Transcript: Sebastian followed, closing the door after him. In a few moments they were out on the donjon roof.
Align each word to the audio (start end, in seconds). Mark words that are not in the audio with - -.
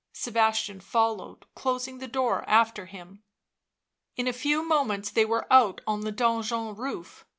Sebastian 0.13 0.79
followed, 0.79 1.45
closing 1.53 1.99
the 1.99 2.07
door 2.07 2.43
after 2.49 2.87
him. 2.87 3.21
In 4.17 4.27
a 4.27 4.33
few 4.33 4.63
moments 4.67 5.11
they 5.11 5.25
were 5.25 5.45
out 5.53 5.81
on 5.85 6.01
the 6.01 6.11
donjon 6.11 6.73
roof. 6.75 7.23